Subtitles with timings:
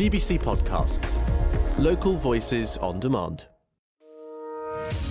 [0.00, 1.18] GBC Podcasts.
[1.78, 3.44] Local voices on demand.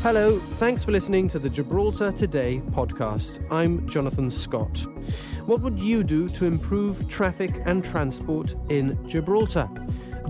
[0.02, 3.40] Hello, thanks for listening to the Gibraltar Today podcast.
[3.52, 4.80] I'm Jonathan Scott.
[5.46, 9.70] What would you do to improve traffic and transport in Gibraltar?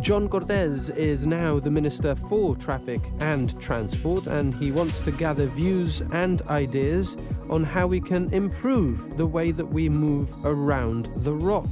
[0.01, 5.45] John Cortes is now the Minister for Traffic and Transport, and he wants to gather
[5.45, 7.15] views and ideas
[7.49, 11.69] on how we can improve the way that we move around the rock.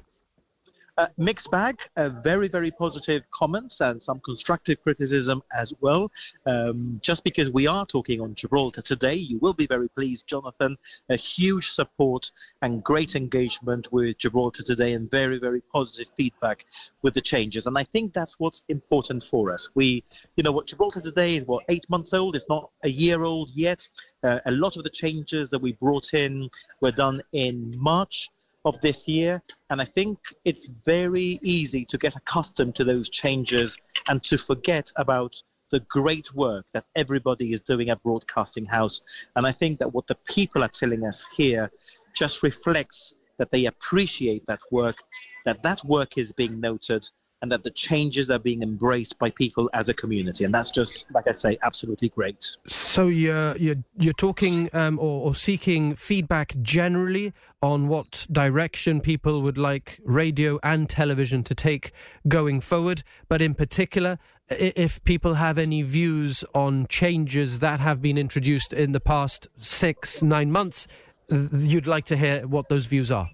[0.98, 6.10] Uh, mixed bag, uh, very, very positive comments and some constructive criticism as well.
[6.44, 10.76] Um, just because we are talking on Gibraltar today, you will be very pleased, Jonathan.
[11.08, 16.66] A huge support and great engagement with Gibraltar today, and very, very positive feedback
[17.02, 17.66] with the changes.
[17.66, 19.68] And I think that's what's important for us.
[19.76, 20.02] We,
[20.34, 22.34] you know, what Gibraltar today is what eight months old.
[22.34, 23.88] It's not a year old yet.
[24.24, 28.30] Uh, a lot of the changes that we brought in were done in March
[28.68, 29.42] of this year.
[29.70, 33.76] And I think it's very easy to get accustomed to those changes
[34.08, 39.00] and to forget about the great work that everybody is doing at Broadcasting House.
[39.36, 41.70] And I think that what the people are telling us here
[42.14, 44.96] just reflects that they appreciate that work,
[45.44, 47.08] that that work is being noted,
[47.42, 50.44] and that the changes are being embraced by people as a community.
[50.44, 52.56] And that's just, like I say, absolutely great.
[52.66, 57.32] So you're you're, you're talking um, or, or, seeking feedback generally
[57.62, 61.92] on what direction people would like radio and television to take
[62.26, 64.18] going forward, but in particular.
[64.50, 70.22] If people have any views on changes that have been introduced in the past six,
[70.22, 70.88] nine months,
[71.30, 73.28] you'd like to hear what those views are.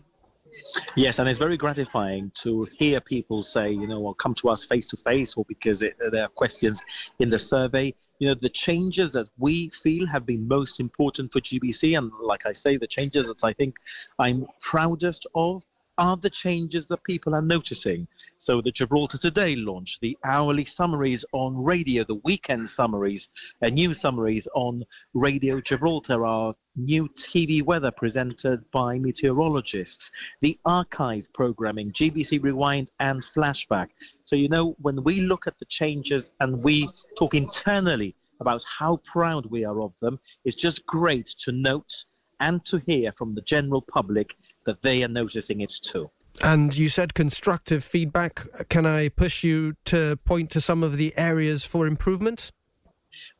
[0.97, 4.65] Yes, and it's very gratifying to hear people say, you know, well, come to us
[4.65, 6.82] face to face, or because it, there are questions
[7.19, 7.94] in the survey.
[8.19, 12.47] You know, the changes that we feel have been most important for GBC, and like
[12.47, 13.76] I say, the changes that I think
[14.19, 15.64] I'm proudest of
[15.99, 18.06] are the changes that people are noticing.
[18.38, 23.28] So the Gibraltar Today launch, the hourly summaries on radio, the weekend summaries,
[23.62, 24.84] news summaries on
[25.15, 30.10] Radio Gibraltar, our new TV weather presented by meteorologists,
[30.41, 33.88] the archive programming, GBC Rewind and Flashback.
[34.25, 39.00] So, you know, when we look at the changes and we talk internally about how
[39.05, 42.05] proud we are of them, it's just great to note
[42.41, 46.10] and to hear from the general public that they are noticing it too.
[46.42, 48.69] And you said constructive feedback.
[48.69, 52.50] Can I push you to point to some of the areas for improvement?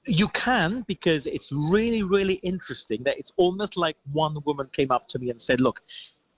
[0.06, 5.08] You can, because it's really, really interesting that it's almost like one woman came up
[5.08, 5.82] to me and said, Look,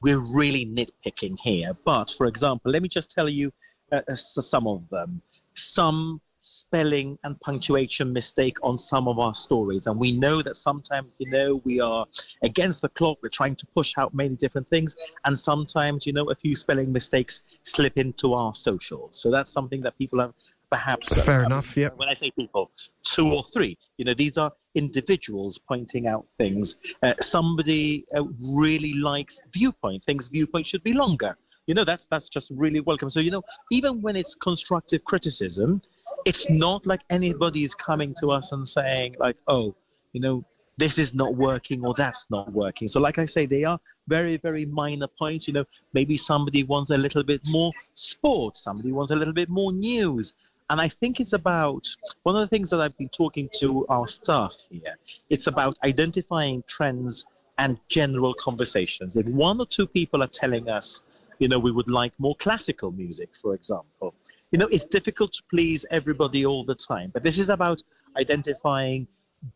[0.00, 1.76] we're really nitpicking here.
[1.84, 3.52] But for example, let me just tell you
[3.92, 5.20] uh, uh some of them.
[5.54, 9.86] Some spelling and punctuation mistake on some of our stories.
[9.86, 12.06] And we know that sometimes, you know, we are
[12.42, 13.18] against the clock.
[13.22, 14.94] We're trying to push out many different things.
[15.24, 19.20] And sometimes, you know, a few spelling mistakes slip into our socials.
[19.20, 20.34] So that's something that people have
[20.70, 21.10] perhaps.
[21.10, 21.88] Uh, Fair uh, enough, yeah.
[21.96, 22.70] When I say people,
[23.02, 26.76] two or three, you know, these are individuals pointing out things.
[27.02, 28.22] Uh, somebody uh,
[28.54, 33.10] really likes viewpoint, thinks viewpoint should be longer you know that's that's just really welcome
[33.10, 33.42] so you know
[33.72, 35.82] even when it's constructive criticism
[36.26, 39.74] it's not like anybody is coming to us and saying like, oh,
[40.12, 40.44] you know,
[40.76, 42.88] this is not working or that's not working.
[42.88, 43.78] So, like I say, they are
[44.08, 45.46] very, very minor points.
[45.46, 45.64] You know,
[45.94, 50.32] maybe somebody wants a little bit more sport, somebody wants a little bit more news.
[50.68, 51.86] And I think it's about
[52.24, 54.96] one of the things that I've been talking to our staff here.
[55.30, 57.24] It's about identifying trends
[57.58, 59.16] and general conversations.
[59.16, 61.02] If one or two people are telling us,
[61.38, 64.12] you know, we would like more classical music, for example,
[64.56, 67.10] you know, it's difficult to please everybody all the time.
[67.12, 67.82] But this is about
[68.18, 69.06] identifying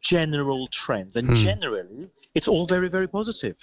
[0.03, 1.17] general trends.
[1.17, 1.35] And hmm.
[1.37, 3.57] generally, it's all very, very positive.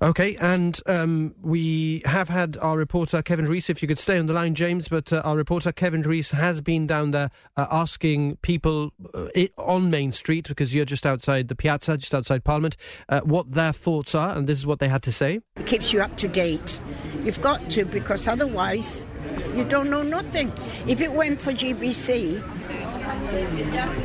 [0.00, 3.68] Okay, and um, we have had our reporter Kevin Rees.
[3.68, 6.60] If you could stay on the line, James, but uh, our reporter Kevin Rees has
[6.60, 9.28] been down there uh, asking people uh,
[9.58, 12.76] on Main Street, because you're just outside the piazza, just outside Parliament,
[13.08, 15.40] uh, what their thoughts are, and this is what they had to say.
[15.56, 16.80] It keeps you up to date.
[17.24, 19.04] You've got to, because otherwise
[19.56, 20.52] you don't know nothing.
[20.86, 22.59] If it went for GBC,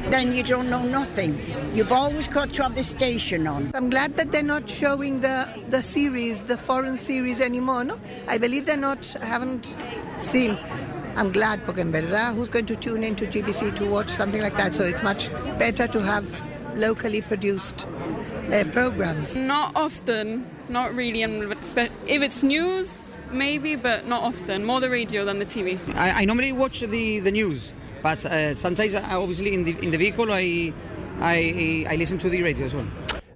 [0.10, 1.38] then you don't know nothing.
[1.74, 3.72] You've always got to have the station on.
[3.74, 7.84] I'm glad that they're not showing the, the series, the foreign series anymore.
[7.84, 9.16] No, I believe they're not.
[9.22, 9.76] I haven't
[10.20, 10.58] seen.
[11.16, 14.58] I'm glad, porque en verdad, who's going to tune into GBC to watch something like
[14.58, 14.74] that?
[14.74, 16.26] So it's much better to have
[16.76, 17.88] locally produced
[18.52, 19.38] uh, programs.
[19.38, 21.22] Not often, not really.
[21.24, 24.66] If it's news, maybe, but not often.
[24.66, 25.80] More the radio than the TV.
[25.96, 27.74] I, I normally watch the, the news
[28.06, 30.72] but uh, sometimes, uh, obviously, in the in the vehicle, I
[31.22, 32.86] I I listen to the radio as well.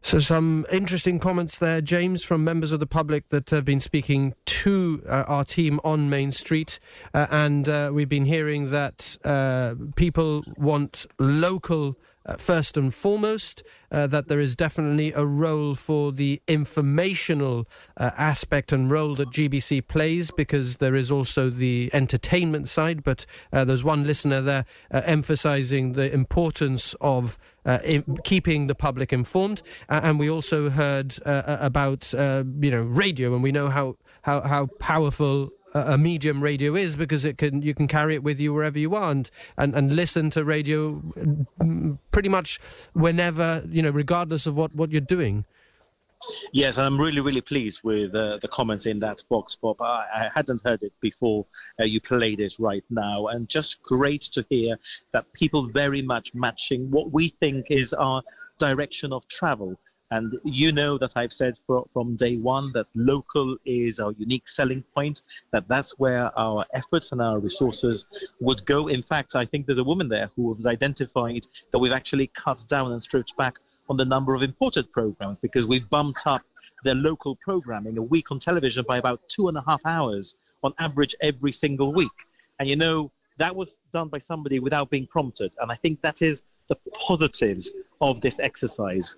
[0.03, 4.35] So, some interesting comments there, James, from members of the public that have been speaking
[4.45, 6.79] to uh, our team on Main Street.
[7.15, 11.97] Uh, and uh, we've been hearing that uh, people want local
[12.29, 17.67] uh, first and foremost, uh, that there is definitely a role for the informational
[17.97, 23.03] uh, aspect and role that GBC plays because there is also the entertainment side.
[23.03, 27.37] But uh, there's one listener there uh, emphasizing the importance of.
[27.65, 27.77] Uh,
[28.23, 33.69] keeping the public informed, and we also heard about you know radio, and we know
[33.69, 38.23] how how, how powerful a medium radio is because it can you can carry it
[38.23, 42.59] with you wherever you are and, and, and listen to radio mm, pretty much
[42.93, 45.45] whenever you know regardless of what, what you're doing.
[46.51, 49.81] Yes, I'm really, really pleased with uh, the comments in that vox pop.
[49.81, 51.45] I, I hadn't heard it before
[51.79, 54.77] uh, you played it right now, and just great to hear
[55.13, 58.21] that people very much matching what we think is our
[58.57, 59.79] direction of travel.
[60.11, 64.47] And you know that I've said for, from day one that local is our unique
[64.47, 65.21] selling point,
[65.51, 68.05] that that's where our efforts and our resources
[68.39, 68.87] would go.
[68.87, 72.63] In fact, I think there's a woman there who has identified that we've actually cut
[72.67, 73.57] down and stripped back
[73.87, 76.41] on the number of imported programs because we've bumped up
[76.83, 80.73] their local programming a week on television by about two and a half hours on
[80.79, 82.11] average every single week.
[82.59, 85.53] And you know, that was done by somebody without being prompted.
[85.61, 87.71] And I think that is the positives
[88.01, 89.15] of this exercise.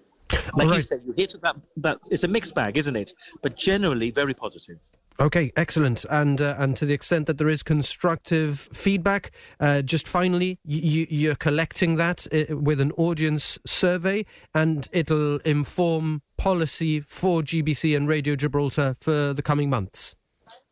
[0.53, 0.75] Like right.
[0.75, 3.13] you said, you hit that, that it's a mixed bag, isn't it?
[3.41, 4.77] But generally very positive.
[5.19, 6.03] Okay, excellent.
[6.09, 11.05] And uh, and to the extent that there is constructive feedback, uh, just finally, you,
[11.09, 14.25] you're collecting that uh, with an audience survey,
[14.55, 20.15] and it'll inform policy for GBC and Radio Gibraltar for the coming months.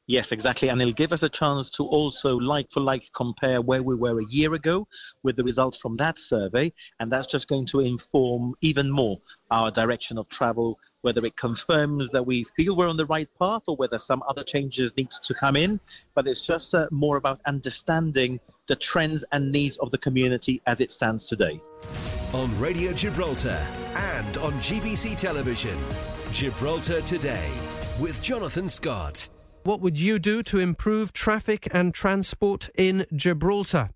[0.09, 0.69] Yes, exactly.
[0.69, 4.19] And it'll give us a chance to also like for like compare where we were
[4.19, 4.87] a year ago
[5.21, 6.73] with the results from that survey.
[6.99, 9.19] And that's just going to inform even more
[9.51, 13.61] our direction of travel, whether it confirms that we feel we're on the right path
[13.67, 15.79] or whether some other changes need to come in.
[16.15, 20.81] But it's just uh, more about understanding the trends and needs of the community as
[20.81, 21.61] it stands today.
[22.33, 25.77] On Radio Gibraltar and on GBC Television,
[26.31, 27.51] Gibraltar Today
[27.99, 29.29] with Jonathan Scott.
[29.63, 33.89] What would you do to improve traffic and transport in Gibraltar?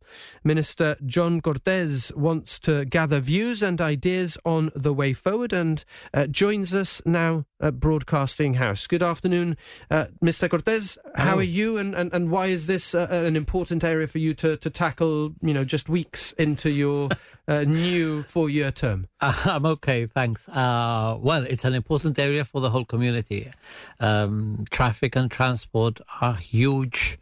[0.43, 6.27] Minister John Cortes wants to gather views and ideas on the way forward and uh,
[6.27, 8.88] joins us now at Broadcasting House.
[8.88, 9.55] Good afternoon,
[9.89, 10.50] uh, Mr.
[10.50, 10.98] Cortes.
[11.15, 14.34] How are you and, and, and why is this uh, an important area for you
[14.36, 17.10] to, to tackle, you know, just weeks into your
[17.47, 19.07] uh, new four year term?
[19.21, 20.47] I'm okay, thanks.
[20.50, 23.51] Uh, well, it's an important area for the whole community.
[24.00, 27.19] Um, traffic and transport are huge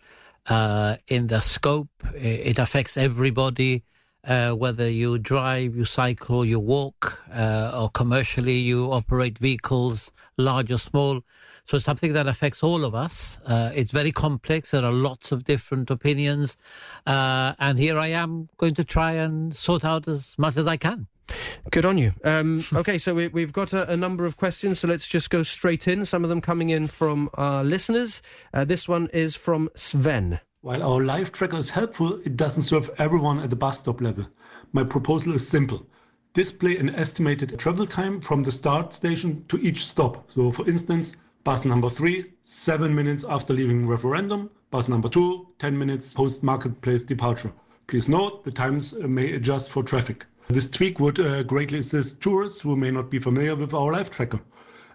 [0.48, 1.90] uh, in the scope.
[2.16, 3.84] It affects everybody,
[4.24, 10.72] uh, whether you drive, you cycle, you walk, uh, or commercially you operate vehicles, large
[10.72, 11.22] or small.
[11.66, 13.40] So it's something that affects all of us.
[13.46, 14.72] Uh, it's very complex.
[14.72, 16.58] There are lots of different opinions.
[17.06, 20.78] Uh, and here I am going to try and sort out as much as I
[20.78, 21.08] can.
[21.70, 22.14] Good on you.
[22.24, 25.44] Um, okay, so we, have got a, a, number of questions, so let's just go
[25.44, 26.06] straight in.
[26.06, 28.22] Some of them coming in from our listeners.
[28.54, 30.42] Uh, this one is from Sven.
[30.62, 34.28] While our live tracker is helpful, it doesn't serve everyone at the bus stop level.
[34.74, 35.86] My proposal is simple.
[36.34, 40.32] Display an estimated travel time from the start station to each stop.
[40.32, 44.52] So, for instance, Bus number three, seven minutes after leaving referendum.
[44.70, 47.52] Bus number two, 10 minutes post marketplace departure.
[47.88, 50.28] Please note the times may adjust for traffic.
[50.50, 54.12] This tweak would uh, greatly assist tourists who may not be familiar with our live
[54.12, 54.40] tracker.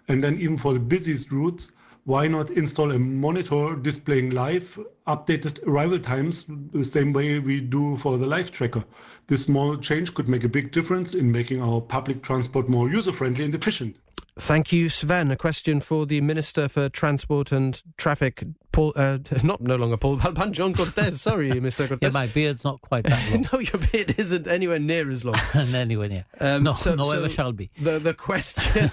[0.07, 1.73] And then even for the busiest routes,
[2.07, 7.97] why not install a monitor displaying live updated arrival times the same way we do
[7.97, 8.81] for the live tracker?
[9.27, 13.11] This small change could make a big difference in making our public transport more user
[13.11, 13.97] friendly and efficient.
[14.39, 15.31] Thank you, Sven.
[15.31, 20.17] A question for the Minister for Transport and Traffic, Paul, uh, not no longer Paul
[20.19, 21.17] Balban, John Cortes.
[21.21, 21.87] Sorry, Mr.
[21.87, 21.99] Cortes.
[22.03, 23.45] yeah, my beard's not quite that long.
[23.51, 25.35] no, your beard isn't anywhere near as long.
[25.55, 26.25] anywhere near.
[26.39, 27.71] Um, no, so, no so ever shall be.
[27.81, 28.91] The the question,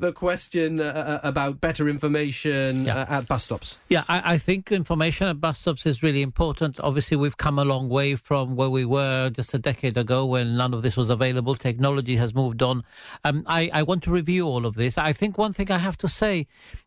[0.00, 3.02] the question uh, about better information Yeah.
[3.02, 3.78] uh, at bus stops.
[3.88, 6.80] Yeah, I, I think information at bus stops is really important.
[6.80, 10.56] Obviously, we've come a long way from where we were just a decade ago when
[10.56, 11.54] none of this was available.
[11.54, 12.82] Technology has moved on.
[13.24, 14.96] Um, I, I want to review all of this.
[14.96, 16.46] I think one thing I have to say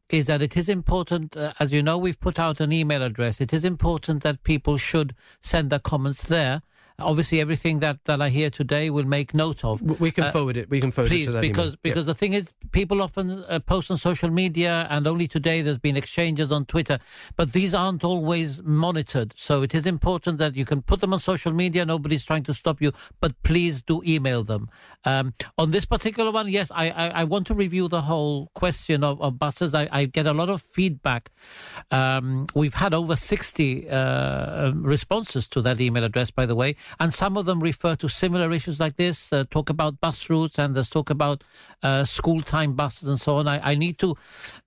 [0.10, 3.40] is that it is important, uh, as you know, we've put out an email address.
[3.40, 6.62] It is important that people should send their comments there.
[7.02, 9.82] Obviously, everything that, that I hear today will make note of.
[9.82, 10.70] We can Uh, forward it.
[10.70, 11.78] We can forward Please, it to that because email.
[11.84, 15.78] because the thing is, people often uh, post on social media, and only today there's
[15.78, 17.00] been exchanges on Twitter,
[17.36, 19.34] but these aren't always monitored.
[19.38, 21.86] So it is important that you can put them on social media.
[21.86, 22.92] Nobody's trying to stop you,
[23.22, 24.70] but please do email them.
[25.06, 29.04] Um, on this particular one, yes, I, I, I want to review the whole question
[29.04, 29.74] of, of buses.
[29.74, 31.30] I, I get a lot of feedback.
[31.92, 37.14] Um, we've had over 60 uh, responses to that email address, by the way, and
[37.14, 40.76] some of them refer to similar issues like this, uh, talk about bus routes, and
[40.76, 41.44] there's talk about
[41.84, 43.48] uh, school time buses and so on.
[43.48, 44.16] I, I need to,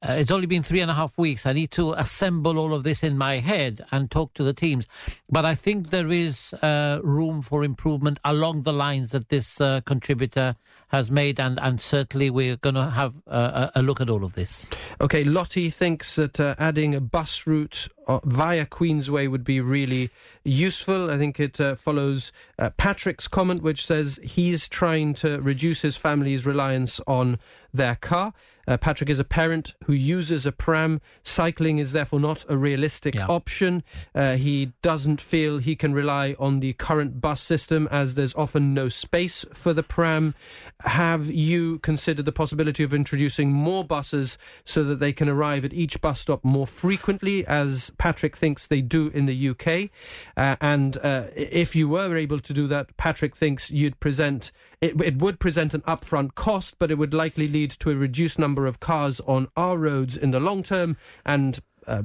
[0.07, 1.47] uh, it's only been three and a half weeks.
[1.47, 4.87] I need to assemble all of this in my head and talk to the teams.
[5.31, 9.81] But I think there is uh, room for improvement along the lines that this uh,
[9.85, 10.57] contributor
[10.93, 14.35] has made, and, and certainly we're going to have a a look at all of
[14.35, 14.69] this.
[15.01, 20.11] Okay, Lottie thinks that uh, adding a bus route uh, via Queensway would be really
[20.45, 21.11] useful.
[21.11, 25.97] I think it uh, follows uh, Patrick's comment, which says he's trying to reduce his
[25.97, 27.39] family's reliance on
[27.73, 28.33] their car.
[28.69, 31.01] Uh, Patrick is a parent who uses a pram.
[31.25, 33.27] Cycling is therefore not a realistic Yeah.
[33.27, 33.83] option.
[34.15, 38.73] Uh, he doesn't feel he can rely on the current bus system as there's often
[38.73, 40.37] no space for the pram.
[40.81, 45.73] Have you considered the possibility of introducing more buses so that they can arrive at
[45.73, 49.91] each bus stop more frequently, as Patrick thinks they do in the UK?
[50.37, 55.01] Uh, and uh, if you were able to do that, Patrick thinks you'd present it,
[55.01, 58.67] it would present an upfront cost, but it would likely lead to a reduced number
[58.67, 62.03] of cars on our roads in the long term and uh,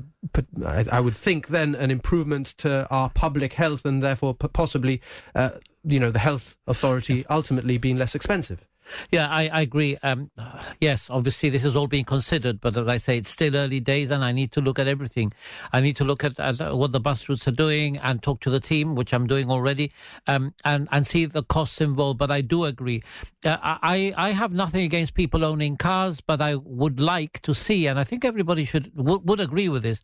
[0.66, 5.02] I, I would think then an improvement to our public health and therefore possibly,
[5.36, 5.52] uh,
[5.84, 8.66] you know, the health authority ultimately being less expensive.
[9.12, 9.98] Yeah, I, I agree.
[10.04, 10.32] Um,
[10.80, 14.12] yes, obviously this is all being considered, but as I say, it's still early days,
[14.12, 15.34] and I need to look at everything.
[15.74, 18.40] I need to look at, at uh, what the bus routes are doing and talk
[18.42, 19.92] to the team, which I'm doing already,
[20.28, 22.20] um, and and see the costs involved.
[22.20, 23.04] But I do agree.
[23.44, 27.88] Uh, I I have nothing against people owning cars, but I would like to see,
[27.88, 30.02] and I think everybody should would, would agree with this,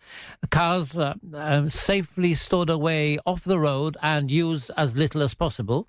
[0.52, 5.88] cars uh, um, safely stored away off the road and used as little as possible,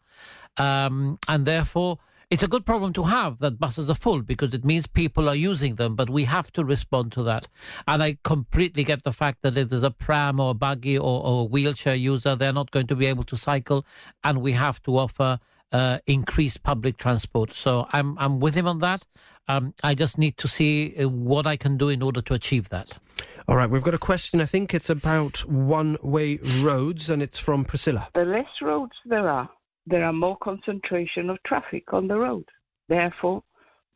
[0.57, 1.99] um, and therefore
[2.31, 5.35] it's a good problem to have that buses are full because it means people are
[5.35, 7.49] using them, but we have to respond to that.
[7.87, 11.25] And I completely get the fact that if there's a pram or a buggy or,
[11.25, 13.85] or a wheelchair user, they're not going to be able to cycle,
[14.23, 15.39] and we have to offer
[15.73, 17.53] uh, increased public transport.
[17.53, 19.07] So I'm I'm with him on that.
[19.49, 22.71] Um, I just need to see uh, what I can do in order to achieve
[22.71, 22.99] that.
[23.47, 24.41] All right, we've got a question.
[24.41, 28.09] I think it's about one-way roads, and it's from Priscilla.
[28.15, 29.51] The less roads there are,
[29.87, 32.45] there are more concentration of traffic on the road.
[32.89, 33.43] Therefore,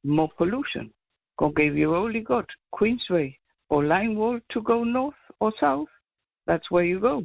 [0.04, 0.92] more pollution.
[1.40, 3.36] If you only got Queensway
[3.70, 5.88] or Line Wall to go north or south,
[6.46, 7.24] that's where you go.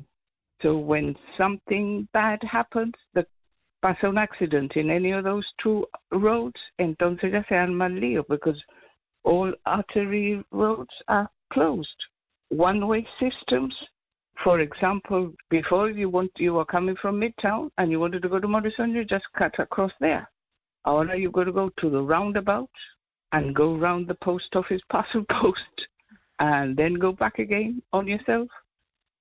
[0.62, 3.26] So when something bad happens, the
[3.82, 8.24] pasa un accident in any of those two roads, entonces ya se arma el lío
[8.30, 8.62] because
[9.24, 11.88] all artery roads are closed.
[12.50, 13.74] One-way systems
[14.44, 18.40] for example, before you want you were coming from Midtown and you wanted to go
[18.40, 20.30] to Morrison, you just cut across there.
[20.86, 22.70] Ahora you got to go to the roundabout
[23.32, 25.88] and go round the post office parcel post
[26.40, 28.48] and then go back again on yourself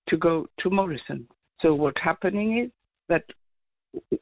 [0.08, 1.26] to go to Morrison.
[1.60, 2.70] So what's happening is
[3.08, 3.24] that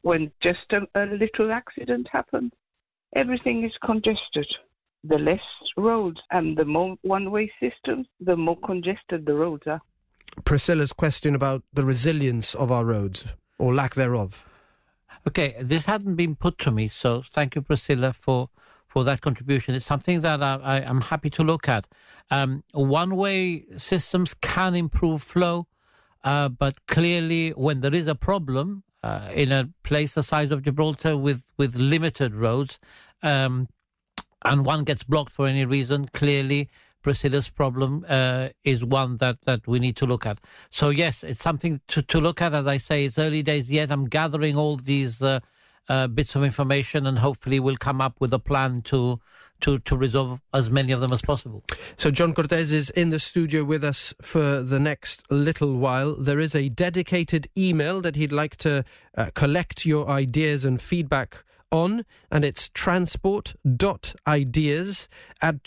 [0.01, 2.51] when just a, a little accident happens,
[3.15, 4.47] everything is congested.
[5.03, 5.39] The less
[5.77, 9.81] roads and the more one-way systems, the more congested the roads are.
[10.45, 13.25] Priscilla's question about the resilience of our roads,
[13.57, 14.47] or lack thereof.
[15.27, 18.49] Okay, this hadn't been put to me, so thank you, Priscilla, for
[18.87, 19.73] for that contribution.
[19.73, 21.87] It's something that I, I am happy to look at.
[22.29, 25.67] Um, one-way systems can improve flow,
[26.23, 30.63] uh, but clearly, when there is a problem uh, in a place the size of
[30.63, 32.79] Gibraltar with with limited roads,
[33.23, 33.67] um,
[34.43, 36.69] and one gets blocked for any reason, clearly
[37.01, 40.39] Priscilla's problem uh, is one that, that we need to look at.
[40.69, 42.53] So, yes, it's something to, to look at.
[42.53, 43.91] As I say, it's early days yet.
[43.91, 45.39] I'm gathering all these uh,
[45.89, 49.19] uh, bits of information and hopefully we'll come up with a plan to.
[49.65, 51.63] To, to resolve as many of them as possible.
[51.95, 56.15] So, John Cortes is in the studio with us for the next little while.
[56.15, 58.83] There is a dedicated email that he'd like to
[59.15, 65.09] uh, collect your ideas and feedback on, and it's transport.ideas
[65.41, 65.63] at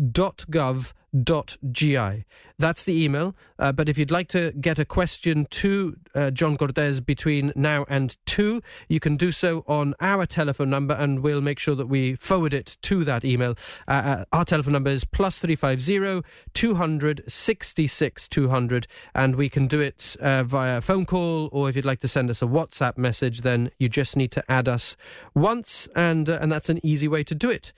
[0.00, 2.24] .gov gibraltar.gov.gi.
[2.58, 3.34] That's the email.
[3.58, 7.86] Uh, but if you'd like to get a question to uh, John Cortes between now
[7.88, 11.86] and two, you can do so on our telephone number, and we'll make sure that
[11.86, 13.54] we forward it to that email.
[13.88, 18.48] Uh, uh our telephone number is plus three five zero two hundred sixty six two
[18.48, 22.08] hundred, and we can do it uh, via phone call, or if you'd like to
[22.08, 24.96] send us a WhatsApp message, then you just need to add us
[25.34, 27.72] once, and uh, and that's an easy way to do it.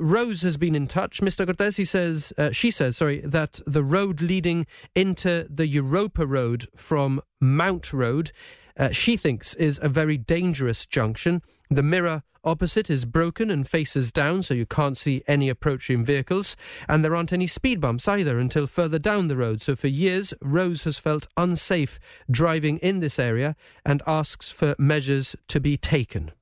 [0.00, 1.46] Rose has been in touch, Mr.
[1.46, 1.76] Cortes.
[1.76, 7.92] He says she says sorry that the road leading into the Europa Road from Mount
[7.92, 8.32] Road,
[8.76, 11.42] uh, she thinks is a very dangerous junction.
[11.68, 16.56] The mirror opposite is broken and faces down, so you can't see any approaching vehicles,
[16.88, 19.60] and there aren't any speed bumps either until further down the road.
[19.60, 21.98] So for years, Rose has felt unsafe
[22.30, 26.32] driving in this area and asks for measures to be taken.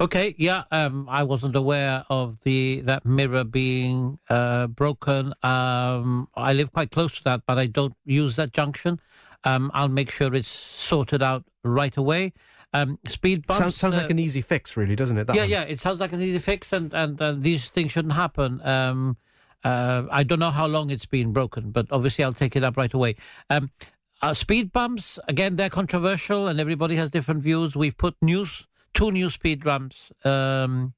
[0.00, 5.32] Okay, yeah, um, I wasn't aware of the that mirror being uh, broken.
[5.42, 9.00] Um, I live quite close to that, but I don't use that junction.
[9.44, 12.32] Um, I'll make sure it's sorted out right away.
[12.72, 15.28] Um, speed bumps sounds, sounds uh, like an easy fix, really, doesn't it?
[15.32, 15.50] yeah, one?
[15.50, 18.60] yeah, it sounds like an easy fix, and and uh, these things shouldn't happen.
[18.66, 19.16] Um,
[19.62, 22.76] uh, I don't know how long it's been broken, but obviously I'll take it up
[22.76, 23.16] right away.
[23.48, 23.70] Um,
[24.20, 27.76] uh, speed bumps, again, they're controversial, and everybody has different views.
[27.76, 30.94] We've put news two new speed ramps um,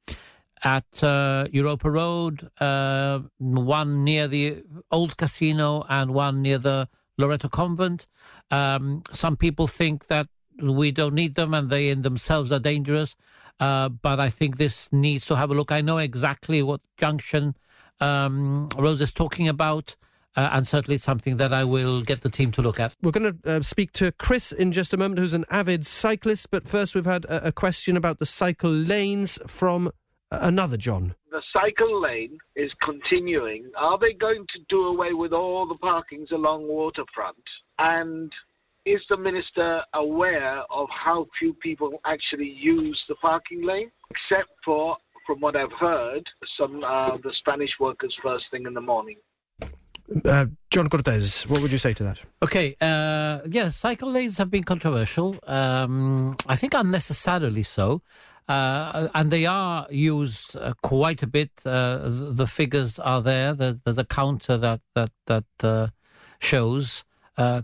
[0.62, 7.48] at uh, Europa Road, uh, one near the old casino and one near the Loreto
[7.48, 8.06] Convent.
[8.50, 10.28] Um, some people think that
[10.62, 13.16] we don't need them and they in themselves are dangerous.
[13.58, 15.72] Uh, but I think this needs to have a look.
[15.72, 17.56] I know exactly what junction
[18.00, 19.96] um, Rose is talking about
[20.36, 22.94] uh, and certainly something that I will get the team to look at.
[23.02, 26.50] We're going to uh, speak to Chris in just a moment, who's an avid cyclist.
[26.50, 29.90] But first, we've had a, a question about the cycle lanes from
[30.30, 31.14] another John.
[31.30, 33.70] The cycle lane is continuing.
[33.78, 37.42] Are they going to do away with all the parkings along waterfront?
[37.78, 38.32] And
[38.84, 44.96] is the minister aware of how few people actually use the parking lane, except for,
[45.26, 46.24] from what I've heard,
[46.58, 49.16] some uh, the Spanish workers first thing in the morning?
[50.24, 52.20] Uh, John Cortes, what would you say to that?
[52.42, 55.36] Okay, uh, yeah, cycle lanes have been controversial.
[55.46, 58.02] Um, I think unnecessarily so.
[58.48, 61.50] Uh, and they are used uh, quite a bit.
[61.64, 63.54] Uh, the figures are there.
[63.54, 65.88] There's, there's, a counter that that that uh,
[66.38, 67.02] shows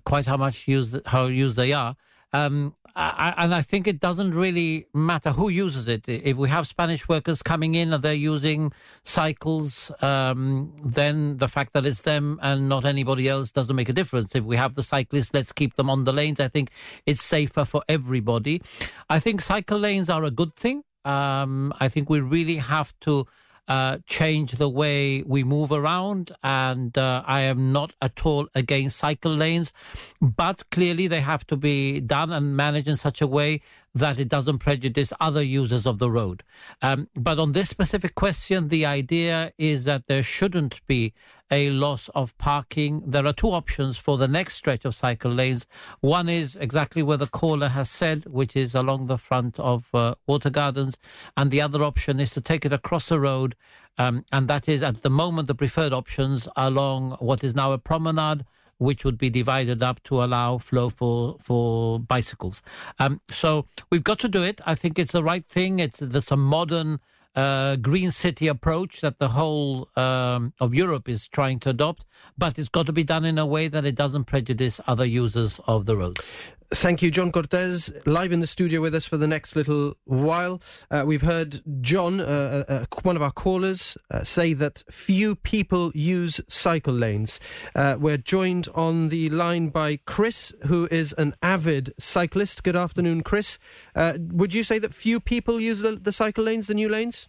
[0.04, 1.94] quite how much used how used they are.
[2.32, 6.04] Um, I, and I think it doesn't really matter who uses it.
[6.06, 8.72] If we have Spanish workers coming in and they're using
[9.04, 13.94] cycles, um, then the fact that it's them and not anybody else doesn't make a
[13.94, 14.34] difference.
[14.34, 16.38] If we have the cyclists, let's keep them on the lanes.
[16.38, 16.70] I think
[17.06, 18.60] it's safer for everybody.
[19.08, 20.84] I think cycle lanes are a good thing.
[21.04, 23.26] Um, I think we really have to
[23.68, 26.32] uh, change the way we move around.
[26.42, 29.72] And uh, I am not at all against cycle lanes,
[30.20, 33.62] but clearly they have to be done and managed in such a way
[33.94, 36.42] that it doesn't prejudice other users of the road.
[36.80, 41.12] Um, but on this specific question, the idea is that there shouldn't be
[41.50, 43.02] a loss of parking.
[43.06, 45.66] There are two options for the next stretch of cycle lanes.
[46.00, 50.14] One is exactly where the caller has said, which is along the front of uh,
[50.26, 50.96] Water Gardens.
[51.36, 53.54] And the other option is to take it across the road.
[53.98, 57.78] Um, and that is at the moment the preferred options along what is now a
[57.78, 58.46] promenade
[58.78, 62.62] which would be divided up to allow flow for for bicycles.
[62.98, 64.60] Um, so we've got to do it.
[64.66, 65.78] I think it's the right thing.
[65.78, 67.00] It's there's a modern
[67.34, 72.04] uh, green city approach that the whole um, of Europe is trying to adopt,
[72.36, 75.60] but it's got to be done in a way that it doesn't prejudice other users
[75.66, 76.34] of the roads.
[76.74, 80.62] Thank you, John Cortes, live in the studio with us for the next little while.
[80.90, 85.36] Uh, we've heard John, uh, uh, uh one of our callers, uh, say that few
[85.36, 87.40] people use cycle lanes.
[87.74, 92.62] Uh, we're joined on the line by Chris, who is an avid cyclist.
[92.62, 93.58] Good afternoon, Chris.
[93.94, 97.28] would you say that few people use the, the cycle lanes, the new lanes?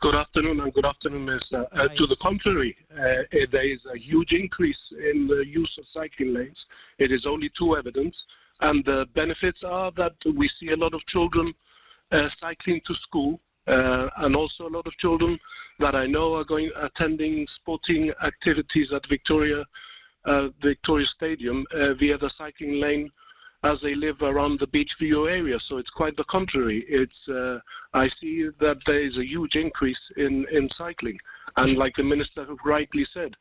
[0.00, 4.76] Good afternoon, and good afternoon, uh, to the contrary, uh, there is a huge increase
[4.92, 6.56] in the use of cycling lanes.
[6.98, 8.14] It is only too evident,
[8.60, 11.52] and the benefits are that we see a lot of children
[12.12, 15.38] uh, cycling to school, uh, and also a lot of children
[15.78, 19.64] that I know are going attending sporting activities at Victoria
[20.24, 21.64] uh, Victoria Stadium
[22.00, 23.10] via the cycling lane
[23.64, 25.56] as they live around the Beachview area.
[25.68, 26.84] So it's quite the contrary.
[26.88, 27.58] It's uh,
[27.94, 31.18] I see that there is a huge increase in, in cycling,
[31.56, 33.32] and like the minister rightly said,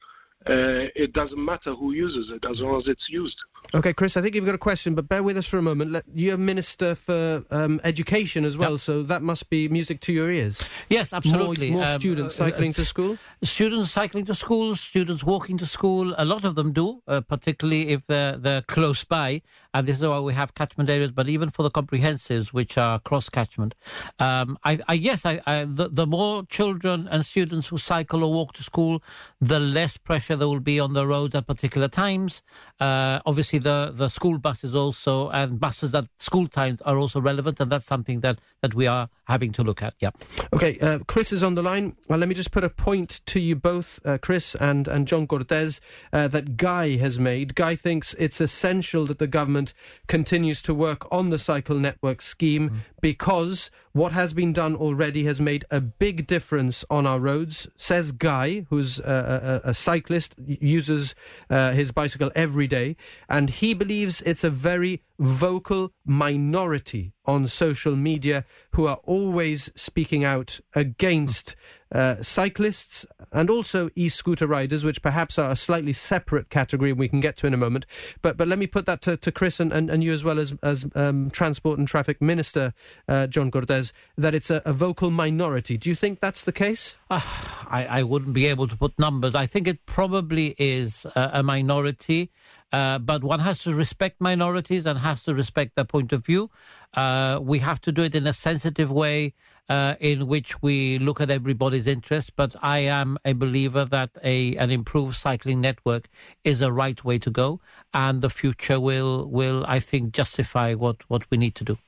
[0.48, 3.36] uh, it doesn't matter who uses it as long as it's used.
[3.74, 5.92] Okay, Chris, I think you've got a question, but bear with us for a moment.
[5.92, 8.80] Let, you're Minister for um, Education as well, yep.
[8.80, 10.64] so that must be music to your ears.
[10.88, 11.72] Yes, absolutely.
[11.72, 13.18] More, more um, students uh, cycling uh, to school?
[13.44, 16.14] Students cycling to school, students walking to school.
[16.18, 19.42] A lot of them do, uh, particularly if they're, they're close by.
[19.74, 23.00] And this is why we have catchment areas, but even for the comprehensives, which are
[23.00, 23.76] cross catchment.
[24.20, 28.32] Um, I, I, yes, I, I, the, the more children and students who cycle or
[28.32, 29.04] walk to school,
[29.42, 32.44] the less pressure there will be on the roads at particular times.
[32.80, 37.60] Uh, obviously, the, the school buses also and buses at school times are also relevant,
[37.60, 39.94] and that's something that, that we are having to look at.
[40.00, 40.12] Yeah.
[40.54, 41.96] Okay, uh, Chris is on the line.
[42.10, 45.28] Well, let me just put a point to you both, uh, Chris and, and John
[45.28, 45.80] Cortes,
[46.14, 47.56] uh, that Guy has made.
[47.56, 49.74] Guy thinks it's essential that the government
[50.08, 52.78] continues to work on the cycle network scheme mm.
[53.02, 58.12] because what has been done already has made a big difference on our roads, says
[58.12, 61.16] Guy, who's a, a, a cyclist, uses
[61.50, 62.98] uh, his bicycle every day,
[63.30, 70.24] and he believes it's a very vocal minority on social media who are always speaking
[70.24, 71.56] out against
[71.92, 77.20] uh, cyclists and also e-scooter riders, which perhaps are a slightly separate category we can
[77.20, 77.86] get to in a moment.
[78.22, 80.40] But but let me put that to, to Chris and, and, and you as well
[80.40, 82.74] as, as um, Transport and Traffic Minister,
[83.08, 85.78] uh, John Cortes, that it's a, a, vocal minority.
[85.78, 86.98] Do you think that's the case?
[87.10, 87.22] Uh,
[87.68, 89.36] I, I wouldn't be able to put numbers.
[89.36, 92.32] I think it probably is a, a minority.
[92.76, 96.50] Uh, but one has to respect minorities and has to respect their point of view.
[96.94, 99.34] Uh, we have to do it in a sensitive way
[99.70, 102.30] uh, in which we look at everybody's interests.
[102.30, 106.10] But I am a believer that a an improved cycling network
[106.44, 107.62] is a right way to go,
[107.94, 111.85] and the future will will I think justify what what we need to do.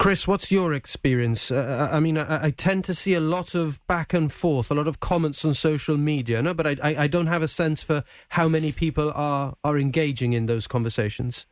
[0.00, 1.50] Chris, what's your experience?
[1.50, 4.70] Uh, uh, I mean, I, I, tend to see a lot of back and forth,
[4.70, 7.48] a lot of comments on social media, no, but I, I, I don't have a
[7.48, 11.44] sense for how many people are, are engaging in those conversations.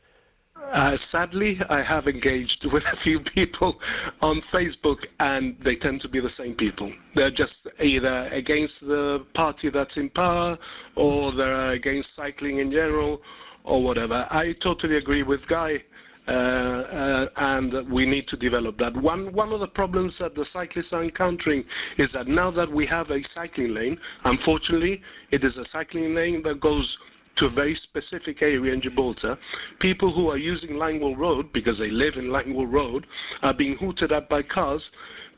[0.57, 3.77] Uh, sadly, I have engaged with a few people
[4.23, 6.91] on Facebook, and they tend to be the same people.
[7.17, 7.53] They're just
[7.85, 10.57] either against the party that's in power,
[10.97, 13.21] or they're against cycling in general,
[13.65, 14.25] or whatever.
[14.31, 15.83] I totally agree with Guy
[16.29, 18.95] Uh, uh, and we need to develop that.
[18.95, 21.65] One one of the problems that the cyclists are encountering
[21.97, 26.43] is that now that we have a cycling lane, unfortunately, it is a cycling lane
[26.43, 26.87] that goes
[27.37, 29.39] to a very specific area in Gibraltar.
[29.81, 33.07] People who are using Line Wall Road because they live in Line Wall Road
[33.43, 34.83] are being hooted at by cars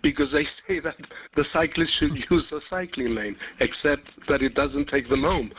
[0.03, 0.97] because they say that
[1.37, 5.53] the cyclists should use the cycling lane, except that it doesn't take them home.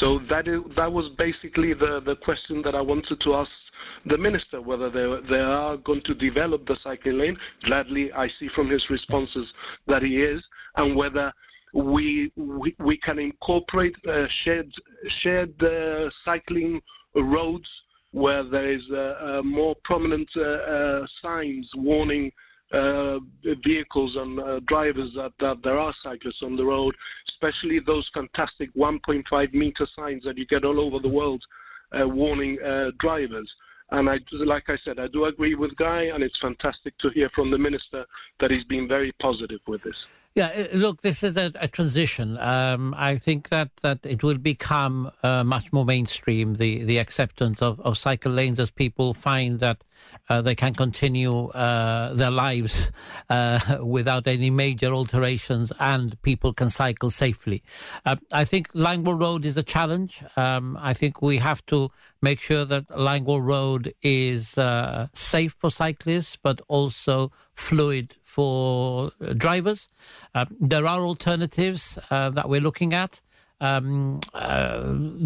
[0.00, 3.50] So that is, that was basically the, the question that I wanted to ask
[4.06, 7.36] the minister whether they, they are going to develop the cycling lane.
[7.64, 9.46] Gladly, I see from his responses
[9.86, 10.42] that he is,
[10.76, 11.32] and whether
[11.72, 14.72] we we, we can incorporate uh, shared
[15.22, 16.80] shared uh, cycling
[17.14, 17.68] roads
[18.14, 22.30] where there is uh, more prominent uh, uh, signs warning
[22.72, 23.18] uh,
[23.64, 26.94] vehicles and uh, drivers that, that, there are cyclists on the road,
[27.30, 31.42] especially those fantastic 1.5 meter signs that you get all over the world
[31.92, 32.56] uh, warning
[33.00, 33.50] drivers.
[33.90, 37.30] And I, like I said, I do agree with Guy, and it's fantastic to hear
[37.34, 38.04] from the minister
[38.40, 39.96] that he's been very positive with this.
[40.34, 42.36] Yeah, uh, look, this is a, a transition.
[42.38, 47.62] Um, I think that, that it will become uh, much more mainstream, the, the acceptance
[47.62, 49.84] of, of cycle lanes as people find that
[50.28, 52.90] uh, they can continue uh, their lives
[53.28, 57.62] uh, without any major alterations and people can cycle safely.
[58.06, 60.22] Uh, I think Line Wall Road is a challenge.
[60.36, 61.90] Um, I think we have to
[62.22, 69.12] make sure that Line Wall Road is uh, safe for cyclists, but also fluid for
[69.36, 69.88] drivers.
[70.34, 73.20] Uh, there are alternatives that we're looking at.
[73.64, 74.82] Um, uh,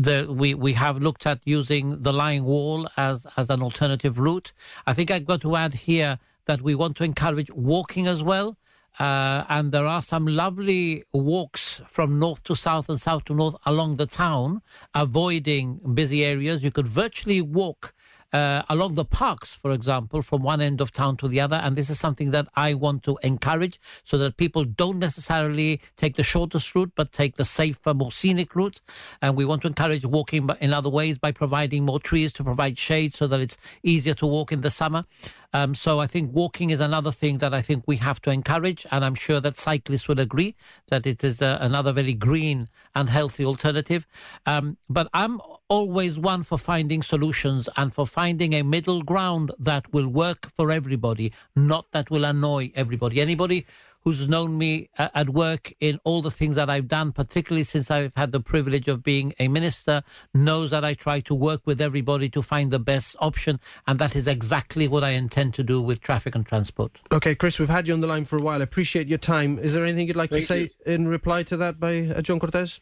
[0.07, 4.53] the, we we have looked at using the Line Wall as as an alternative route.
[4.87, 8.57] I think I've got to add here that we want to encourage walking as well.
[9.01, 13.57] Uh, and there are some lovely walks from north to south and south to north
[13.65, 14.63] along the town,
[14.95, 16.63] avoiding busy areas.
[16.63, 17.93] You could virtually walk
[18.33, 21.57] uh, along the parks, for example, from one end of town to the other.
[21.57, 26.17] And this is something that I want to encourage so that people don't necessarily take
[26.17, 28.81] the shortest route, but take the safer, more scenic route.
[29.23, 32.79] And we want to encourage walking in other ways by providing more trees to provide
[32.79, 35.05] shade so that it's easier to walk in the summer.
[35.53, 38.87] Um, so I think walking is another thing that I think we have to encourage,
[38.91, 40.55] and I'm sure that cyclists will agree
[40.89, 44.07] that it is uh, another very green and healthy alternative.
[44.45, 49.93] Um, but I'm always one for finding solutions and for finding a middle ground that
[49.93, 53.21] will work for everybody, not that will annoy everybody.
[53.21, 53.67] Anybody
[54.03, 58.13] who's known me at work in all the things that I've done, particularly since I've
[58.17, 60.03] had the privilege of being a minister,
[60.35, 63.61] knows that I try to work with everybody to find the best option.
[63.87, 66.99] And that is exactly what I intend to do with traffic and transport.
[67.13, 68.61] Okay, Chris, we've had you on the line for a while.
[68.61, 69.59] I appreciate your time.
[69.59, 70.71] Is there anything you'd like Thank to say you.
[70.87, 72.81] in reply to that by uh, John Cortes?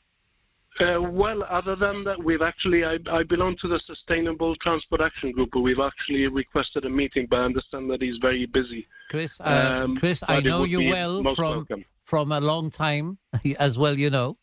[0.81, 5.33] Uh, well, other than that, we've actually, I, I belong to the Sustainable Transport Action
[5.33, 8.87] Group, but we've actually requested a meeting, but I understand that he's very busy.
[9.09, 9.45] Chris, uh,
[9.85, 11.85] Um, Chris, I know you well from welcome.
[12.05, 13.19] from a long time,
[13.59, 13.99] as well.
[13.99, 14.37] You know,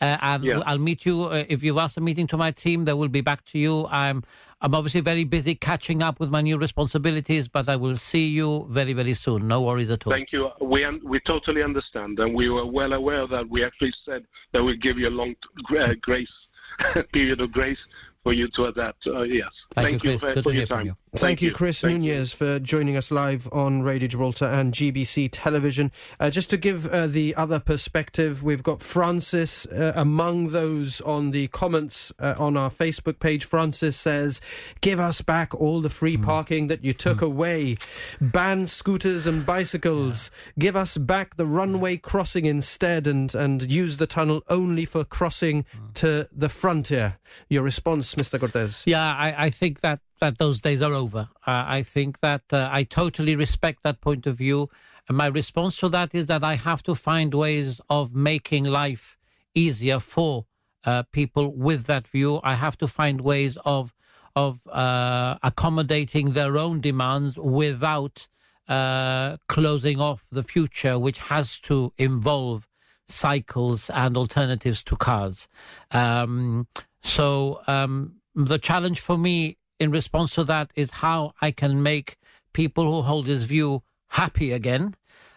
[0.00, 0.60] uh, and Yeah.
[0.64, 2.84] I'll meet you uh, if you've asked a meeting to my team.
[2.84, 3.86] They will be back to you.
[3.88, 4.22] I'm
[4.62, 8.66] I'm obviously very busy catching up with my new responsibilities, but I will see you
[8.68, 9.48] very very soon.
[9.48, 10.12] No worries at all.
[10.12, 10.50] Thank you.
[10.60, 14.62] We un- we totally understand, and we were well aware that we actually said that
[14.62, 15.34] we'd give you a long
[15.78, 16.28] uh, grace
[17.12, 17.78] period of grace
[18.22, 19.06] for you to adapt.
[19.06, 19.48] Uh, yes.
[19.76, 20.20] Thank you, you Chris.
[20.20, 20.96] for, Good for to your hear from you.
[21.16, 22.12] Thank, you, Chris Thank you.
[22.12, 25.90] Nunez, for joining us live on Radio Gibraltar and GBC Television.
[26.20, 31.30] Uh, just to give uh, the other perspective, we've got Francis uh, among those on
[31.32, 33.44] the comments uh, on our Facebook page.
[33.44, 34.40] Francis says,
[34.80, 36.24] Give us back all the free Hmm.
[36.24, 37.76] parking that you took away.
[38.20, 40.30] Ban scooters and bicycles.
[40.58, 45.64] Give us back the runway crossing instead and, and use the tunnel only for crossing
[45.72, 45.92] Hmm.
[45.94, 47.18] to the frontier.
[47.48, 48.38] Your response, Mr.
[48.40, 48.84] Cortes?
[48.86, 51.28] Yeah, I, I think that, that those days are over.
[51.46, 54.70] Uh, I think that uh, I totally respect that point of view.
[55.06, 59.18] And my response to that is that I have to find ways of making life
[59.54, 60.46] easier for
[60.84, 62.40] uh, people with that view.
[62.42, 63.94] I have to find ways of
[64.36, 68.28] of uh, accommodating their own demands without
[68.68, 72.68] uh, closing off the future, which has to involve
[73.08, 75.48] cycles and alternatives to cars.
[75.90, 76.68] Um,
[77.02, 82.16] so um, the challenge for me in response to that is how I can make
[82.52, 84.94] people who hold this view happy again.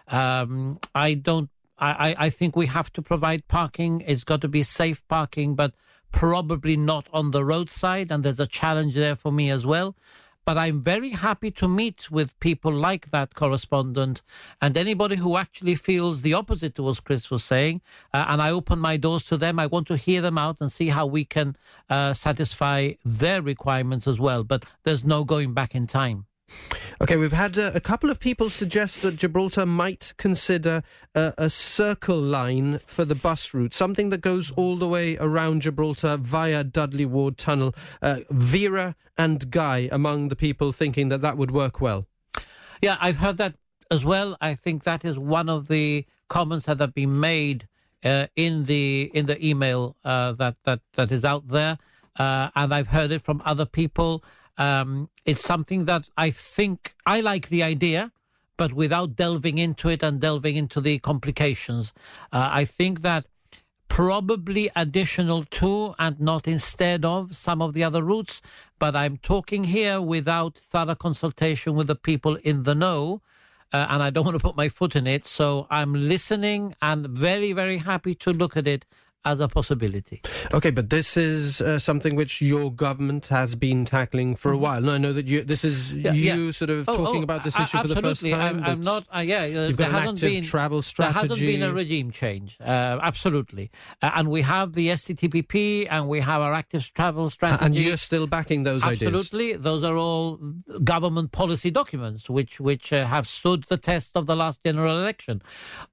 [0.08, 1.50] Um, I don't.
[1.78, 4.02] I, I- I think we have to provide parking.
[4.06, 5.74] It's got to be safe parking, but
[6.12, 8.12] probably not on the roadside.
[8.12, 9.96] And there's a challenge there for me as well.
[10.46, 14.22] But I'm very happy to meet with people like that correspondent
[14.62, 17.82] and anybody who actually feels the opposite to what Chris was saying.
[18.14, 19.58] Uh, and I open my doors to them.
[19.58, 21.56] I want to hear them out and see how we can
[21.90, 24.44] uh, satisfy their requirements as well.
[24.44, 26.26] But there's no going back in time.
[27.02, 30.84] Okay, we've had uh, a couple of people suggest that Gibraltar might consider
[31.16, 35.64] a, a circle line for the bus route, something that goes all the way around
[35.64, 37.74] Gibraltar via Dudley Ward Tunnel.
[38.02, 42.06] Uh, Vera and Guy among the people thinking that that would work well.
[42.82, 43.56] Yeah, I've heard that
[43.90, 44.38] as well.
[44.40, 47.68] I think that is one of the comments that have been made
[48.04, 51.78] uh, in the in the email uh, that that that is out there,
[52.18, 54.24] uh, and I've heard it from other people.
[54.58, 58.12] Um, it's something that I think I like the idea,
[58.58, 61.94] but without delving into it and delving into the complications.
[62.32, 63.26] Uh, I think that
[63.94, 68.42] probably additional to and not instead of some of the other routes.
[68.80, 73.22] But I'm talking here without thorough consultation with the people in the know.
[73.72, 75.26] Uh, and I don't want to put my foot in it.
[75.26, 78.84] So I'm listening and very, very happy to look at it
[79.26, 80.22] as a possibility.
[80.54, 84.82] Okay, but this is uh, something which your government has been tackling for a while.
[84.82, 85.44] No, I know that you.
[85.44, 86.52] This is Yeah, you yeah.
[86.52, 88.58] sort of Oh, talking oh, about this issue for the first time.
[88.58, 89.06] I'm, I'm not.
[89.14, 91.74] Uh, yeah, uh, You've there got an hasn't active been travel There hasn't been a
[91.74, 92.58] regime change.
[92.60, 97.66] Uh, absolutely, uh, and we have the STTPP and we have our active travel strategy.
[97.66, 99.14] and you're still backing those ideas.
[99.14, 100.38] Absolutely, those are all
[100.84, 105.42] government policy documents which which uh, have stood the test of the last general election.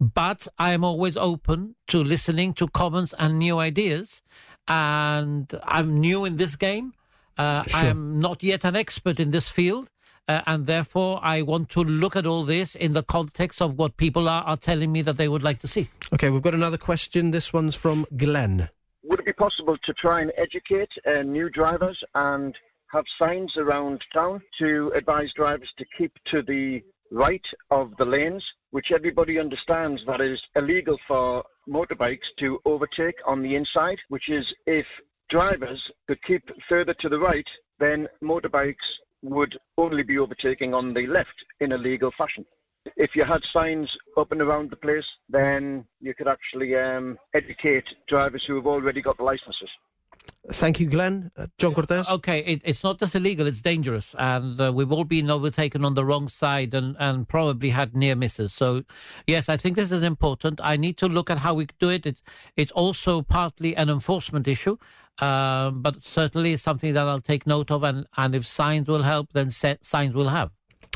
[0.00, 4.22] But I am always open to listening to comments and new ideas.
[4.66, 6.94] And I'm new in this game.
[7.38, 9.88] Uh, I am not yet an expert in this field.
[10.28, 13.96] Uh, and therefore, I want to look at all this in the context of what
[13.96, 15.88] people are, are telling me that they would like to see.
[16.12, 17.30] Okay, we've got another question.
[17.30, 18.68] This one's from Glenn.
[19.04, 22.54] Would it be possible to try and educate uh, new drivers and
[22.92, 28.44] have signs around town to advise drivers to keep to the right of the lanes,
[28.70, 34.44] which everybody understands that is illegal for motorbikes to overtake on the inside, which is
[34.66, 34.86] if
[35.28, 37.46] drivers could keep further to the right,
[37.78, 38.74] then motorbikes
[39.22, 42.44] would only be overtaking on the left in a legal fashion.
[42.96, 47.84] If you had signs up and around the place, then you could actually um, educate
[48.08, 49.68] drivers who have already got the licenses.
[50.48, 51.30] Thank you, Glenn.
[51.36, 52.08] Uh, John Cortes?
[52.08, 54.14] Okay, it, it's not just illegal, it's dangerous.
[54.18, 58.16] And uh, we've all been overtaken on the wrong side and, and probably had near
[58.16, 58.52] misses.
[58.52, 58.84] So,
[59.26, 60.60] yes, I think this is important.
[60.62, 62.06] I need to look at how we do it.
[62.06, 62.22] It's,
[62.56, 64.78] it's also partly an enforcement issue,
[65.18, 67.82] uh, but certainly something that I'll take note of.
[67.84, 70.50] And, and if signs will help, then signs will have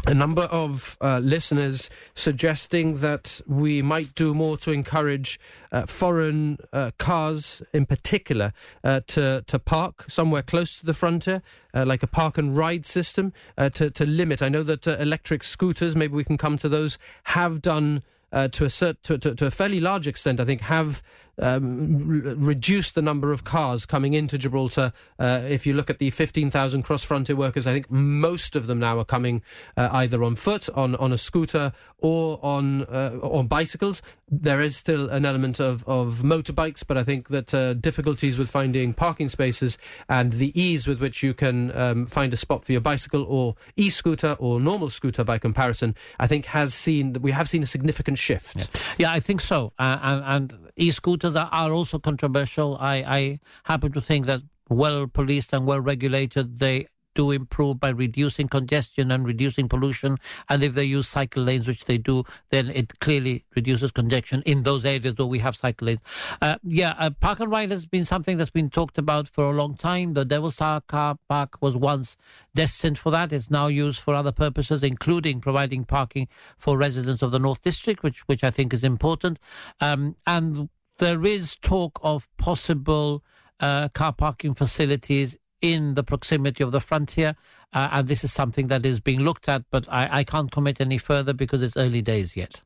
[0.07, 5.40] a number of uh, listeners suggesting that we might do more to encourage
[5.72, 8.52] uh, foreign uh, cars, in particular,
[8.83, 12.85] uh, to to park somewhere close to the frontier, uh, like a park and ride
[12.85, 14.42] system, uh, to to limit.
[14.42, 18.02] I know that electric scooters, maybe we can come to those, have done.
[18.33, 21.04] to a cert, to, to, to, a fairly large extent, I think, have
[21.38, 24.92] um, reduce the number of cars coming into Gibraltar.
[25.18, 28.79] Uh, if you look at the 15,000 cross frontier workers, I think most of them
[28.79, 29.42] now are coming
[29.77, 34.03] uh, either on foot, on, on a scooter, or on uh, on bicycles.
[34.31, 38.51] There is still an element of, of motorbikes, but I think that uh, difficulties with
[38.51, 42.73] finding parking spaces and the ease with which you can um, find a spot for
[42.73, 47.33] your bicycle or e scooter or normal scooter by comparison, I think has seen we
[47.33, 48.57] have seen a significant shift.
[48.57, 48.66] Yeah,
[48.99, 49.73] yeah I think so.
[49.79, 52.76] Uh, and, and e scooter scooters are, also controversial.
[52.78, 57.90] I, I happen to think that well policed and well regulated, they do improve by
[57.90, 60.18] reducing congestion and reducing pollution.
[60.48, 64.62] And if they use cycle lanes, which they do, then it clearly reduces congestion in
[64.62, 66.00] those areas where we have cycle lanes.
[66.40, 69.53] Uh, yeah, uh, park and ride has been something that's been talked about for a
[69.53, 70.14] long time.
[70.14, 72.16] The Devil's Tower car park was once
[72.55, 73.33] destined for that.
[73.33, 78.03] It's now used for other purposes, including providing parking for residents of the North District,
[78.03, 79.38] which which I think is important.
[79.81, 83.24] Um, and there is talk of possible
[83.61, 87.35] uh, car parking facilities in the proximity of the frontier,
[87.72, 90.79] uh, and this is something that is being looked at, but I, I can't commit
[90.79, 92.62] any further because it's early days yet.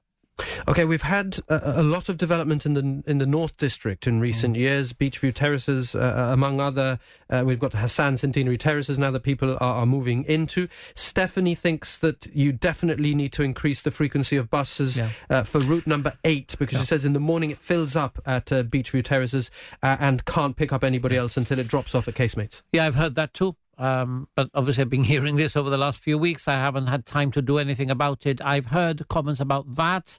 [0.68, 4.20] Okay, we've had a, a, lot of development in the in the North District in
[4.20, 4.60] recent mm.
[4.60, 4.92] years.
[4.92, 6.98] Beachview Terraces, uh, uh, among other.
[7.30, 10.68] Uh, we've got Hassan Centenary Terraces now that people are, are, moving into.
[10.94, 15.10] Stephanie thinks that you definitely need to increase the frequency of buses yeah.
[15.28, 16.80] uh, for route number eight because yeah.
[16.80, 19.50] she says in the morning it fills up at uh, Beachview Terraces
[19.82, 22.62] uh, and can't pick up anybody else until it drops off at Casemates.
[22.72, 23.56] Yeah, I've heard that too.
[23.78, 26.48] Um, but obviously, I've been hearing this over the last few weeks.
[26.48, 28.40] I haven't had time to do anything about it.
[28.40, 30.18] I've heard comments about that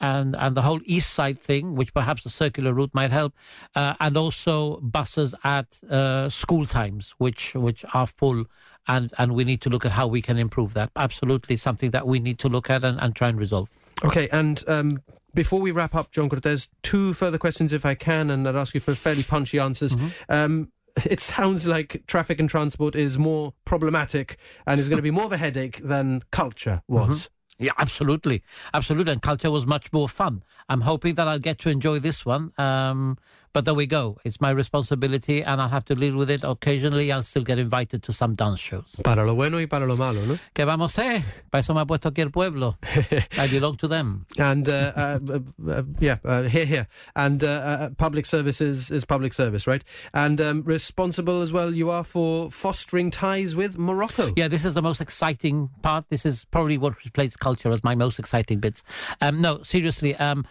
[0.00, 3.34] and and the whole east side thing, which perhaps a circular route might help,
[3.74, 8.44] uh, and also buses at uh, school times, which which are full,
[8.86, 10.90] and and we need to look at how we can improve that.
[10.96, 13.68] Absolutely, something that we need to look at and, and try and resolve.
[14.04, 15.02] Okay, and um,
[15.34, 18.74] before we wrap up, John Cortes, two further questions, if I can, and I'd ask
[18.74, 19.96] you for fairly punchy answers.
[19.96, 20.32] Mm-hmm.
[20.32, 20.72] Um,
[21.10, 25.24] it sounds like traffic and transport is more problematic and is going to be more
[25.24, 27.08] of a headache than culture was.
[27.08, 27.64] Mm-hmm.
[27.64, 29.12] Yeah, absolutely, absolutely.
[29.12, 30.44] And culture was much more fun.
[30.68, 32.52] I'm hoping that I'll get to enjoy this one.
[32.56, 33.18] Um,
[33.52, 34.18] but there we go.
[34.24, 36.44] It's my responsibility and I'll have to deal with it.
[36.44, 38.96] Occasionally I'll still get invited to some dance shows.
[39.02, 40.38] Para lo bueno y para lo malo, ¿no?
[40.54, 41.24] ¿Qué vamos a hacer?
[41.50, 42.78] Para eso me ha puesto aquí el pueblo.
[43.38, 44.26] I belong to them.
[44.38, 46.88] And, uh, uh, uh, yeah, uh, here, here.
[47.16, 49.82] And uh, uh, public service is, is public service, right?
[50.12, 54.32] And um, responsible as well you are for fostering ties with Morocco.
[54.36, 56.04] Yeah, this is the most exciting part.
[56.10, 58.82] This is probably what replaces culture as my most exciting bits.
[59.20, 60.46] Um, no, seriously, um,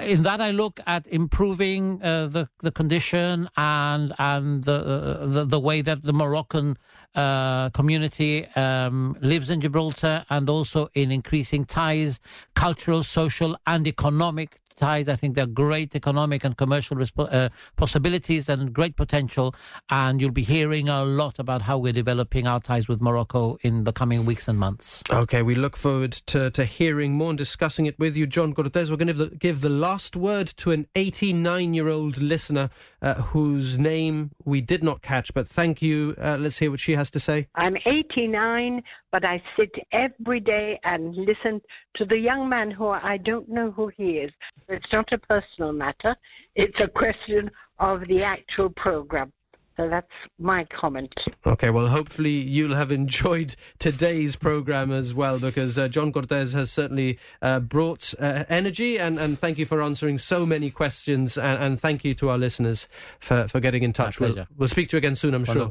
[0.00, 2.00] in that I look at improving
[2.32, 6.76] the the, condition and and the, the, the way that the Moroccan
[7.14, 12.20] uh, community um, lives in Gibraltar, and also in increasing ties,
[12.54, 15.08] cultural, social, and economic ties.
[15.08, 19.54] I think there are great economic and commercial resp- uh, possibilities and great potential.
[19.90, 23.84] And you'll be hearing a lot about how we're developing our ties with Morocco in
[23.84, 25.02] the coming weeks and months.
[25.10, 28.90] Okay, we look forward to, to hearing more and discussing it with you, John Cortes.
[28.90, 32.70] We're going to give the, give the last word to an 89 year old listener
[33.00, 36.14] uh, whose name we did not catch, but thank you.
[36.18, 37.48] Uh, let's hear what she has to say.
[37.54, 38.82] I'm 89,
[39.12, 41.60] but I sit every day and listen
[41.96, 44.32] to the young man who I don't know who he is.
[44.68, 46.16] It's not a personal matter,
[46.56, 49.32] it's a question of the actual program.
[49.76, 50.06] So that's
[50.38, 51.12] my comment.
[51.46, 56.70] Okay, well, hopefully you'll have enjoyed today's program as well, because uh, John Cortes has
[56.70, 61.62] certainly uh, brought uh, energy, and, and thank you for answering so many questions, and,
[61.62, 62.86] and thank you to our listeners
[63.18, 64.20] for, for getting in touch.
[64.20, 65.70] We'll, we'll, speak to you again soon, I'm sure.